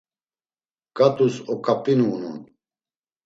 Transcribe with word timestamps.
Ǩat̆us 0.97 1.35
oǩap̌inu 1.51 2.05
unon. 2.15 2.37